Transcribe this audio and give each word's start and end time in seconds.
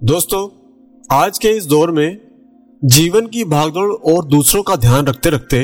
दोस्तों, 0.00 0.48
आज 1.10 1.38
के 1.38 1.48
इस 1.48 1.66
दौर 1.66 1.90
में 1.90 2.18
जीवन 2.82 3.26
की 3.26 3.44
भागदौड़ 3.44 3.92
और 3.92 4.24
दूसरों 4.24 4.62
का 4.62 4.76
ध्यान 4.76 5.06
रखते 5.06 5.30
रखते 5.30 5.58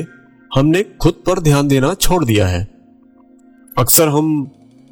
हमने 0.50 0.82
खुद 1.00 1.22
पर 1.26 1.40
ध्यान 1.40 1.68
देना 1.68 1.92
छोड़ 1.94 2.24
दिया 2.24 2.46
है। 2.46 2.62
अक्सर 3.76 4.08
हम 4.08 4.50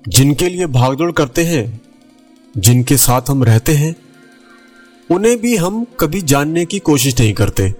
जिनके 0.08 0.48
लिए 0.48 0.66
भागदौड़ 0.66 1.10
करते 1.12 1.44
हैं, 1.44 1.80
जिनके 2.54 2.96
साथ 2.96 3.30
हम 3.30 3.44
रहते 3.44 3.72
हैं, 3.72 3.94
उन्हें 5.10 5.36
भी 5.40 5.56
हम 5.56 5.84
कभी 6.00 6.22
जानने 6.22 6.66
की 6.66 6.78
कोशिश 6.78 7.20
नहीं 7.20 7.34
करते। 7.34 7.70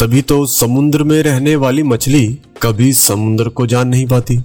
तभी 0.00 0.22
तो 0.22 0.44
समुद्र 0.46 1.04
में 1.04 1.22
रहने 1.22 1.56
वाली 1.56 1.82
मछली 1.82 2.26
कभी 2.62 2.92
समुद्र 2.92 3.48
को 3.48 3.66
जान 3.66 3.88
नहीं 3.88 4.06
पाती। 4.06 4.42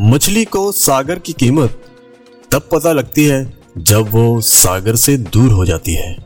मछली 0.00 0.44
को 0.44 0.70
सागर 0.72 1.18
की 1.18 1.32
कीमत 1.32 1.82
तब 2.52 2.68
पता 2.72 2.92
लगती 2.92 3.24
है 3.24 3.61
जब 3.78 4.08
वो 4.08 4.40
सागर 4.40 4.96
से 4.96 5.16
दूर 5.16 5.52
हो 5.52 5.64
जाती 5.64 5.94
है। 5.94 6.16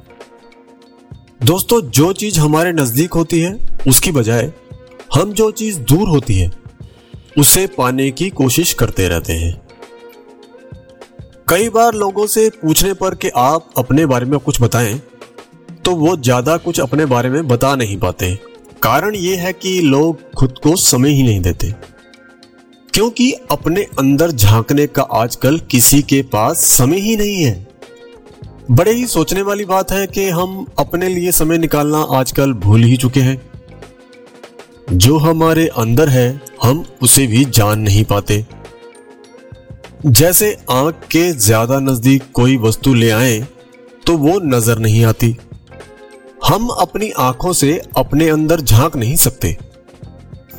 दोस्तों, 1.44 1.80
जो 1.80 2.12
चीज़ 2.12 2.38
हमारे 2.40 2.72
नज़दीक 2.72 3.12
होती 3.12 3.40
है, 3.40 3.58
उसकी 3.88 4.12
बजाय 4.12 4.52
हम 5.14 5.32
जो 5.32 5.50
चीज़ 5.50 5.78
दूर 5.80 6.08
होती 6.08 6.34
है, 6.34 6.50
उसे 7.38 7.66
पाने 7.66 8.10
की 8.10 8.28
कोशिश 8.30 8.72
करते 8.74 9.08
रहते 9.08 9.32
हैं। 9.32 9.54
कई 11.48 11.68
बार 11.68 11.94
लोगों 11.94 12.26
से 12.26 12.48
पूछने 12.62 12.92
पर 12.94 13.14
कि 13.14 13.28
आप 13.28 13.70
अपने 13.78 14.06
बारे 14.06 14.26
में 14.26 14.38
कुछ 14.40 14.60
बताएँ 14.62 15.00
तो 15.84 15.94
वो 15.96 16.16
ज़्यादा 16.16 16.56
कुछ 16.56 16.80
अपने 16.80 17.04
बारे 17.06 17.28
में 17.30 17.46
बता 17.48 17.74
नहीं 17.76 17.98
पाते। 17.98 18.34
कारण 18.82 19.14
ये 19.14 19.36
है 19.36 19.52
कि 19.52 19.80
लोग 19.80 20.32
खुद 20.32 20.58
को 20.62 20.74
समय 20.76 21.10
ही 21.10 21.22
नहीं 21.22 21.40
देते। 21.40 21.74
क्योंकि 22.96 23.32
अपने 23.50 23.82
अंदर 23.98 24.30
झांकने 24.30 24.86
का 24.86 25.02
आजकल 25.14 25.58
किसी 25.70 26.00
के 26.02 26.20
पास 26.24 26.58
समय 26.66 26.98
ही 26.98 27.16
नहीं 27.16 27.42
है। 27.44 27.66
बड़े 28.70 28.92
ही 28.92 29.06
सोचने 29.06 29.42
वाली 29.42 29.64
बात 29.64 29.90
है 29.92 30.06
कि 30.06 30.28
हम 30.28 30.64
अपने 30.78 31.08
लिए 31.08 31.32
समय 31.32 31.58
निकालना 31.58 31.98
आजकल 32.18 32.52
भूल 32.54 32.84
ही 32.84 32.96
चुके 32.96 33.20
हैं। 33.20 33.36
जो 34.92 35.18
हमारे 35.18 35.66
अंदर 35.76 36.08
है, 36.08 36.40
हम 36.62 36.84
उसे 37.02 37.26
भी 37.26 37.44
जान 37.44 37.80
नहीं 37.80 38.04
पाते। 38.04 38.44
जैसे 40.06 40.56
आँख 40.70 41.06
के 41.12 41.30
ज़्यादा 41.32 41.80
नज़दीक 41.80 42.30
कोई 42.34 42.56
वस्तु 42.58 42.94
ले 42.94 43.10
आए 43.10 43.38
तो 44.06 44.16
वो 44.16 44.38
नज़र 44.46 44.78
नहीं 44.78 45.04
आती। 45.04 45.34
हम 46.46 46.68
अपनी 46.70 47.10
आँखों 47.20 47.52
से 47.52 47.80
अपने 47.96 48.28
अंदर 48.30 48.60
झाँक 48.60 48.96
नहीं 48.96 49.16
सकते। 49.18 49.56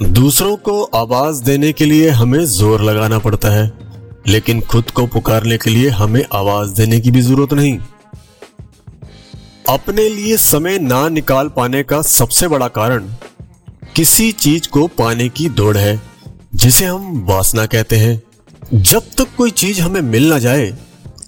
दूसरों 0.03 0.55
को 0.57 0.81
आवाज़ 0.95 1.41
देने 1.43 1.71
के 1.73 1.85
लिए 1.85 2.09
हमें 2.09 2.43
ज़ोर 2.45 2.81
लगाना 2.81 3.17
पड़ता 3.19 3.49
है, 3.49 3.71
लेकिन 4.27 4.59
खुद 4.61 4.89
को 4.91 5.05
पुकारने 5.07 5.57
के 5.57 5.69
लिए 5.69 5.89
हमें 5.89 6.23
आवाज़ 6.33 6.73
देने 6.73 6.99
की 6.99 7.11
भी 7.11 7.21
ज़रूरत 7.21 7.53
नहीं। 7.53 7.77
अपने 9.69 10.07
लिए 10.09 10.37
समय 10.37 10.77
ना 10.79 11.07
निकाल 11.09 11.47
पाने 11.47 11.81
का 11.83 12.01
सबसे 12.01 12.47
बड़ा 12.47 12.67
कारण 12.67 13.07
किसी 13.95 14.31
चीज़ 14.33 14.67
को 14.69 14.85
पाने 14.97 15.29
की 15.29 15.49
दौड़ 15.51 15.77
है, 15.77 16.01
जिसे 16.55 16.85
हम 16.85 17.25
वासना 17.29 17.65
कहते 17.65 17.97
हैं। 17.97 18.21
जब 18.73 19.09
तक 19.17 19.35
कोई 19.37 19.51
चीज़ 19.53 19.81
हमें 19.81 20.01
मिल 20.03 20.29
ना 20.29 20.39
जाए, 20.39 20.69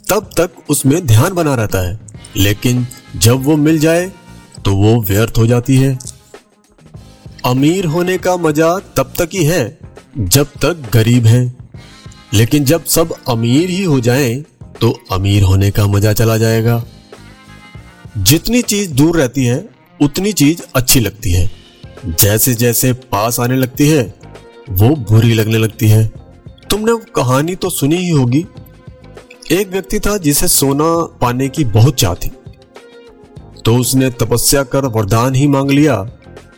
तब 0.09 0.29
तक 0.37 0.69
उसमें 0.69 1.05
ध्यान 1.07 1.33
बना 1.33 1.55
रहता 1.55 1.87
है, 1.87 1.99
लेकिन 2.37 2.85
जब 3.15 3.43
वो 3.43 3.57
मिल 3.57 3.79
जाए 3.79 4.11
तो 4.65 4.75
वो 4.75 5.01
व्यर्थ 5.01 5.37
हो 5.37 5.45
जाती 5.47 5.77
है। 5.77 5.97
अमीर 7.45 7.85
होने 7.85 8.17
का 8.17 8.37
मज़ा 8.37 8.79
तब 8.79 9.13
तक 9.17 9.29
ही 9.33 9.43
है, 9.43 9.79
जब 10.17 10.45
तक 10.45 10.89
गरीब 10.93 11.25
है। 11.25 11.53
लेकिन 12.33 12.65
जब 12.65 12.85
सब 12.85 13.13
अमीर 13.29 13.69
ही 13.69 13.83
हो 13.83 13.99
जाएँ 13.99 14.43
तो 14.81 14.99
अमीर 15.11 15.43
होने 15.43 15.71
का 15.71 15.87
मज़ा 15.87 16.13
चला 16.13 16.37
जाएगा। 16.37 16.83
जितनी 18.17 18.61
चीज़ 18.61 18.91
दूर 18.91 19.17
रहती 19.17 19.45
है, 19.45 19.69
उतनी 20.01 20.33
चीज़ 20.33 20.61
अच्छी 20.75 20.99
लगती 20.99 21.31
है। 21.31 21.51
जैसे 22.05 22.53
जैसे 22.53 22.93
पास 22.93 23.39
आने 23.39 23.55
लगती 23.55 23.89
है, 23.89 24.13
वो 24.69 24.89
बुरी 24.89 25.33
लगने 25.33 25.57
लगती 25.57 25.87
है। 25.87 26.11
तुमने 26.69 26.97
कहानी 27.15 27.55
तो 27.55 27.69
सुनी 27.69 27.95
ही 27.95 28.09
होगी। 28.09 28.45
एक 29.51 29.69
व्यक्ति 29.69 29.99
था 29.99 30.17
जिसे 30.17 30.47
सोना 30.47 31.17
पाने 31.21 31.49
की 31.49 31.65
बहुत 31.65 31.95
चाह 31.95 32.13
थी। 32.13 32.31
तो 33.65 33.75
उसने 33.75 34.09
तपस्या 34.09 34.63
कर 34.63 34.85
वरदान 34.85 35.35
ही 35.35 35.47
मांग 35.47 35.71
लिया। 35.71 36.11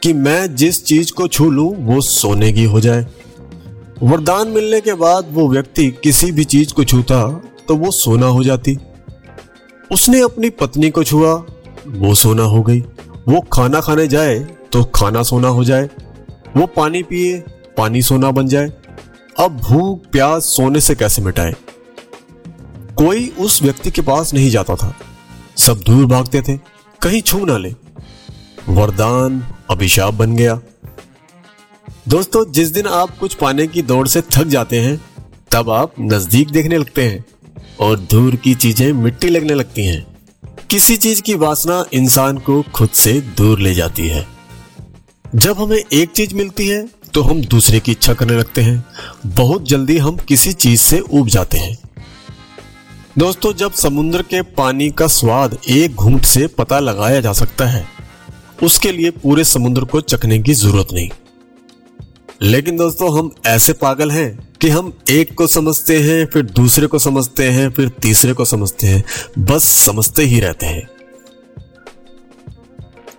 कि 0.03 0.13
मैं 0.13 0.55
जिस 0.55 0.85
चीज़ 0.85 1.11
को 1.13 1.27
छू 1.27 1.49
लूँ, 1.49 1.75
वो 1.75 2.01
सोने 2.01 2.53
की 2.53 2.63
हो 2.63 2.79
जाए। 2.79 3.07
वरदान 4.03 4.47
मिलने 4.47 4.81
के 4.81 4.93
बाद 4.93 5.27
वो 5.31 5.47
व्यक्ति 5.47 5.91
किसी 6.03 6.31
भी 6.31 6.43
चीज़ 6.43 6.73
को 6.73 6.83
छूता 6.83 7.41
तो 7.67 7.75
वो 7.75 7.91
सोना 7.91 8.25
हो 8.25 8.43
जाती। 8.43 8.77
उसने 9.91 10.21
अपनी 10.21 10.49
पत्नी 10.49 10.89
को 10.89 11.03
छुआ, 11.03 11.33
वो 11.87 12.15
सोना 12.15 12.43
हो 12.43 12.61
गई। 12.61 12.79
वो 13.27 13.41
खाना 13.41 13.81
खाने 13.81 14.07
जाए 14.07 14.39
तो 14.73 14.83
खाना 14.83 15.23
सोना 15.23 15.47
हो 15.47 15.63
जाए। 15.63 15.89
वो 16.57 16.67
पानी 16.67 17.03
पिए, 17.03 17.39
पानी 17.77 18.01
सोना 18.01 18.31
बन 18.31 18.47
जाए। 18.47 18.73
अब 19.39 19.57
भूख, 19.57 20.05
प्यास 20.11 20.45
सोने 20.45 20.81
से 20.81 20.95
कैसे 20.95 21.21
मिटाए? 21.21 21.55
कोई 22.95 23.33
उस 23.39 23.63
व्यक्ति 23.63 23.91
के 23.91 24.01
पास 24.01 24.33
नहीं 24.33 24.49
जाता 24.49 24.75
था। 24.75 24.95
सब 25.57 25.77
दूर 25.77 26.05
भागते 26.05 26.41
थे। 26.41 26.57
कहीं 27.01 27.21
छू 27.21 27.45
ना 27.45 27.57
ले। 27.57 27.90
वरदान 28.69 29.43
अभिशाप 29.69 30.13
बन 30.13 30.35
गया। 30.35 30.59
दोस्तों, 32.07 32.43
जिस 32.51 32.67
दिन 32.67 32.87
आप 32.87 33.17
कुछ 33.17 33.33
पाने 33.33 33.67
की 33.67 33.81
दौड़ 33.81 34.07
से 34.07 34.21
थक 34.21 34.43
जाते 34.43 34.79
हैं, 34.79 34.99
तब 35.51 35.69
आप 35.69 35.93
नज़दीक 35.99 36.49
देखने 36.49 36.77
लगते 36.77 37.07
हैं 37.07 37.23
और 37.79 37.99
दूर 37.99 38.35
की 38.35 38.53
चीज़ें 38.55 38.91
मिट्टी 38.93 39.29
लगने 39.29 39.53
लगती 39.53 39.85
हैं। 39.85 40.05
किसी 40.69 40.97
चीज़ 40.97 41.21
की 41.21 41.35
वासना 41.35 41.83
इंसान 41.93 42.37
को 42.37 42.61
खुद 42.73 42.89
से 42.89 43.13
दूर 43.37 43.59
ले 43.59 43.73
जाती 43.73 44.07
है। 44.07 44.25
जब 45.35 45.57
हमें 45.57 45.77
एक 45.77 46.11
चीज़ 46.11 46.35
मिलती 46.35 46.67
है 46.67 46.87
तो 47.13 47.21
हम 47.21 47.41
दूसरे 47.41 47.79
की 47.79 47.91
इच्छा 47.91 48.13
करने 48.13 48.37
लगते 48.37 48.61
हैं। 48.61 48.83
बहुत 49.27 49.67
जल्दी 49.67 49.97
हम 49.97 50.17
किसी 50.17 50.53
चीज़ 50.53 50.81
से 50.81 50.99
उब 50.99 51.27
जाते 51.27 51.57
हैं। 51.57 51.77
दोस्तों, 53.17 53.53
जब 53.53 53.73
समुद्र 53.73 54.21
के 54.21 54.41
पानी 54.41 54.89
का 54.89 55.07
स्वाद 55.07 55.57
एक 55.69 55.95
घूंट 55.95 56.25
से 56.25 56.47
पता 56.47 56.79
लगाया 56.79 57.21
जा 57.21 57.33
सकता 57.33 57.65
है 57.65 57.85
उसके 58.63 58.91
लिए 58.91 59.11
पूरे 59.11 59.43
समुद्र 59.43 59.85
को 59.85 60.01
चखने 60.01 60.39
की 60.39 60.53
ज़रूरत 60.53 60.87
नहीं। 60.93 61.09
लेकिन 62.41 62.77
दोस्तों, 62.77 63.19
हम 63.19 63.31
ऐसे 63.45 63.73
पागल 63.73 64.11
हैं 64.11 64.53
कि 64.61 64.69
हम 64.69 64.97
एक 65.09 65.33
को 65.33 65.47
समझते 65.47 65.99
हैं, 65.99 66.25
फिर 66.25 66.43
दूसरे 66.43 66.87
को 66.87 66.99
समझते 66.99 67.49
हैं, 67.49 67.71
फिर 67.71 67.89
तीसरे 67.89 68.33
को 68.33 68.45
समझते 68.45 68.87
हैं, 68.87 69.03
बस 69.39 69.63
समझते 69.63 70.23
ही 70.23 70.39
रहते 70.39 70.65
हैं। 70.65 70.89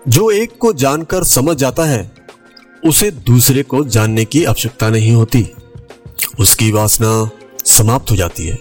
जो 0.08 0.30
एक 0.30 0.58
को 0.58 0.72
जानकर 0.72 1.24
समझ 1.24 1.56
जाता 1.56 1.84
है, 1.84 2.12
उसे 2.86 3.10
दूसरे 3.10 3.62
को 3.62 3.84
जानने 3.84 4.24
की 4.24 4.44
आवश्यकता 4.44 4.88
नहीं 4.88 5.12
होती। 5.12 5.48
उसकी 6.40 6.72
वासना 6.72 7.30
समाप्त 7.66 8.10
हो 8.10 8.16
जाती 8.16 8.46
है। 8.46 8.58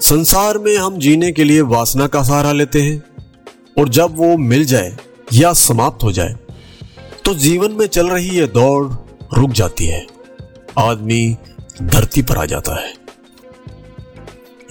संसार 0.00 0.58
में 0.58 0.76
हम 0.76 0.98
जीने 0.98 1.32
के 1.32 1.44
लिए 1.44 1.60
वासना 1.60 2.06
का 2.06 2.22
सहारा 2.22 2.52
लेते 2.52 2.82
हैं, 2.82 3.02
और 3.78 3.88
जब 3.88 4.16
वो 4.16 4.36
मिल 4.36 4.64
जाए 4.64 4.96
या 5.32 5.52
समाप्त 5.52 6.02
हो 6.02 6.12
जाए 6.12 6.36
तो 7.24 7.34
जीवन 7.34 7.72
में 7.72 7.86
चल 7.86 8.08
रही 8.08 8.28
यह 8.28 8.46
दौड़ 8.46 8.92
रुक 9.38 9.50
जाती 9.50 9.86
है। 9.86 10.06
आदमी 10.78 11.36
धरती 11.82 12.22
पर 12.22 12.38
आ 12.38 12.44
जाता 12.44 12.74
है। 12.80 12.94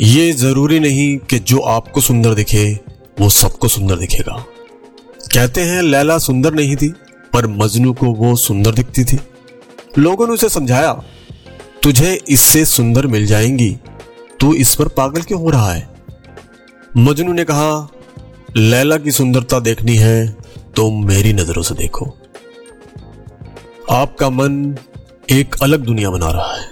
ये 0.01 0.31
ज़रूरी 0.31 0.79
नहीं 0.79 1.17
कि 1.17 1.39
जो 1.39 1.59
आपको 1.59 2.01
सुंदर 2.01 2.33
दिखे, 2.33 2.79
वो 3.19 3.29
सबको 3.29 3.67
सुंदर 3.67 3.95
दिखेगा। 3.95 4.45
कहते 5.33 5.61
हैं, 5.61 5.81
लैला 5.81 6.17
सुंदर 6.17 6.53
नहीं 6.53 6.75
थी, 6.75 6.89
पर 7.33 7.47
मजनू 7.47 7.93
को 7.93 8.05
वो 8.05 8.35
सुंदर 8.35 8.71
दिखती 8.71 9.03
थी। 9.03 9.19
लोगों 9.97 10.27
ने 10.27 10.33
उसे 10.33 10.49
समझाया, 10.49 10.93
तुझे 11.83 12.21
इससे 12.27 12.65
सुंदर 12.65 13.07
मिल 13.07 13.25
जाएँगी, 13.25 13.77
तू 14.39 14.53
इस 14.53 14.75
पर 14.75 14.87
पागल 14.87 15.21
क्यों 15.21 15.41
हो 15.41 15.49
रहा 15.49 15.73
है? 15.73 15.89
मजनू 16.97 17.33
ने 17.33 17.43
कहा, 17.43 17.89
लैला 18.57 18.97
की 18.97 19.11
सुंदरता 19.11 19.59
देखनी 19.59 19.95
है 19.95 20.38
तो 20.75 20.91
मेरी 20.91 21.33
नज़रों 21.33 21.63
से 21.63 21.75
देखो। 21.75 22.05
आपका 23.91 24.29
मन 24.29 24.77
एक 25.29 25.55
अलग 25.61 25.79
दुनिया 25.79 26.09
बना 26.09 26.31
रहा 26.31 26.55
है। 26.55 26.69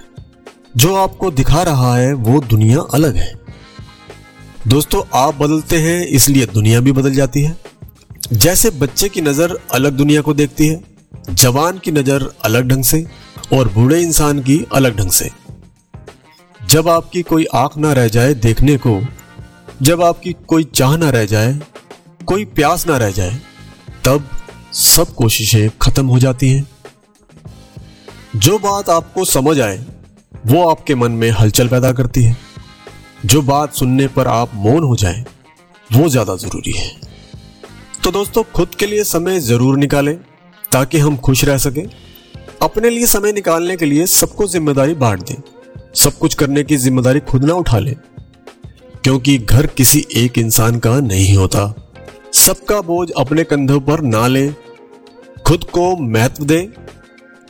जो 0.76 0.94
आपको 0.94 1.30
दिखा 1.30 1.62
रहा 1.62 1.96
है, 1.96 2.12
वो 2.12 2.40
दुनिया 2.40 2.80
अलग 2.80 3.16
है। 3.16 3.34
दोस्तों, 4.68 5.02
आप 5.14 5.34
बदलते 5.34 5.78
हैं, 5.78 6.06
इसलिए 6.06 6.46
दुनिया 6.46 6.80
भी 6.80 6.92
बदल 6.92 7.14
जाती 7.14 7.42
है। 7.42 7.56
जैसे 8.32 8.70
बच्चे 8.70 9.08
की 9.08 9.20
नज़र 9.20 9.58
अलग 9.72 9.92
दुनिया 9.92 10.20
को 10.20 10.34
देखती 10.34 10.68
है, 10.68 10.84
जवान 11.30 11.78
की 11.78 11.90
नज़र 11.90 12.32
अलग 12.44 12.68
ढंग 12.68 12.84
से, 12.84 13.06
और 13.52 13.68
बूढ़े 13.68 14.02
इंसान 14.02 14.42
की 14.42 14.66
अलग 14.72 14.96
ढंग 14.96 15.10
से। 15.10 15.30
जब 16.66 16.88
आपकी 16.88 17.22
कोई 17.22 17.46
आँख 17.54 17.76
ना 17.76 17.92
रह 17.92 18.08
जाए 18.08 18.34
देखने 18.34 18.76
को, 18.76 19.00
जब 19.82 20.02
आपकी 20.02 20.32
कोई 20.32 20.64
चाह 20.64 20.96
ना 20.96 21.10
रह 21.10 21.24
जाए, 21.24 21.60
कोई 22.26 22.44
प्यास 22.44 22.86
ना 22.86 22.96
रह 22.96 23.10
जाए 23.10 23.40
तब 24.08 24.28
सब 24.74 25.14
कोशिशें 25.14 25.68
खत्म 25.82 26.06
हो 26.06 26.18
जाती 26.18 26.48
हैं। 26.50 26.66
जो 28.36 28.58
बात 28.58 28.90
आपको 28.90 29.24
समझ 29.26 29.58
आए 29.60 29.78
वो 30.46 30.68
आपके 30.68 30.94
मन 30.94 31.12
में 31.12 31.30
हलचल 31.30 31.68
पैदा 31.68 31.92
करती 31.92 32.22
है। 32.24 32.36
जो 33.24 33.42
बात 33.42 33.74
सुनने 33.74 34.06
पर 34.08 34.26
आप 34.28 34.50
मौन 34.56 34.84
हो 34.84 34.96
जाएँ, 34.96 35.24
वो 35.90 36.08
ज़्यादा 36.08 36.36
ज़रूरी 36.36 36.72
है। 36.72 36.90
तो 38.04 38.10
दोस्तों 38.10 38.42
खुद 38.54 38.74
के 38.74 38.86
लिए 38.86 39.04
समय 39.04 39.40
ज़रूर 39.40 39.76
निकालें 39.78 40.16
ताकि 40.64 40.98
हम 40.98 41.16
खुश 41.18 41.44
रह 41.44 41.58
सकें। 41.58 41.84
अपने 42.62 42.90
लिए 42.90 43.06
समय 43.06 43.32
निकालने 43.32 43.76
के 43.76 43.86
लिए 43.86 44.06
सबको 44.06 44.46
ज़िम्मेदारी 44.46 44.94
बांट 44.94 45.22
दें। 45.22 45.42
सब 45.94 46.18
कुछ 46.18 46.34
करने 46.34 46.64
की 46.64 46.76
ज़िम्मेदारी 46.76 47.20
खुद 47.22 47.44
ना 47.44 47.54
उठा 47.54 47.78
लें 47.78 47.94
क्योंकि 49.04 49.36
घर 49.38 49.66
किसी 49.66 50.06
एक 50.16 50.38
इंसान 50.38 50.78
का 50.78 50.98
नहीं 51.00 51.36
होता। 51.36 51.66
सबका 52.32 52.80
बोझ 52.80 53.10
अपने 53.18 53.44
कंधों 53.44 53.80
पर 53.80 54.00
ना 54.00 54.26
लें, 54.26 54.54
खुद 55.46 55.64
को 55.64 55.96
महत्व 55.96 56.44
दें। 56.44 56.68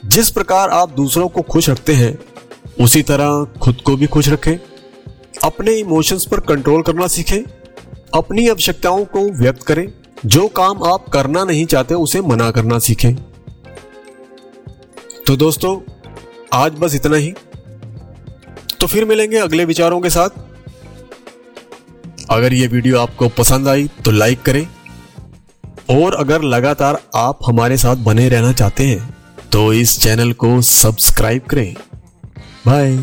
जिस 0.08 0.30
प्रकार 0.30 0.68
आप 0.68 0.90
दूसरों 0.90 1.28
को 1.28 1.42
खुश 1.42 1.70
रखते 1.70 1.92
हैं, 1.92 2.18
उसी 2.80 3.02
तरह 3.02 3.46
खुद 3.62 3.76
को 3.80 3.96
भी 3.96 4.06
खुश 4.06 4.28
रखें। 4.28 4.56
अपने 5.44 5.72
इमोशंस 5.72 6.24
पर 6.24 6.40
कंट्रोल 6.40 6.82
करना 6.82 7.06
सीखें। 7.06 7.42
अपनी 8.14 8.48
आवश्यकताओं 8.48 9.04
को 9.04 9.30
व्यक्त 9.30 9.62
करें। 9.62 9.92
जो 10.26 10.48
काम 10.48 10.82
आप 10.82 11.08
करना 11.08 11.44
नहीं 11.44 11.66
चाहते, 11.66 11.94
उसे 11.94 12.20
मना 12.20 12.50
करना 12.50 12.78
सीखें। 12.78 13.14
तो 15.26 15.36
दोस्तों, 15.36 15.92
आज 16.52 16.72
बस 16.72 16.94
इतना 16.94 17.16
ही। 17.16 17.34
तो 18.80 18.86
फिर 18.86 19.04
मिलेंगे 19.04 19.36
अगले 19.36 19.64
विचारों 19.64 20.00
के 20.00 20.10
साथ। 20.10 20.30
अगर 22.30 22.52
ये 22.52 22.66
वीडियो 22.66 22.98
आपको 22.98 23.28
पसंद 23.28 23.68
आई 23.68 23.88
तो 24.04 24.10
लाइक 24.10 24.42
करें। 24.42 24.66
और 25.90 26.14
अगर 26.14 26.42
लगातार 26.44 27.00
आप 27.16 27.38
हमारे 27.46 27.76
साथ 27.76 27.96
बने 27.96 28.28
रहना 28.28 28.52
चाहते 28.52 28.86
हैं 28.86 29.16
तो 29.52 29.72
इस 29.72 29.98
चैनल 30.00 30.32
को 30.32 30.60
सब्सक्राइब 30.62 31.42
करें। 31.42 31.74
बाय। 32.66 32.96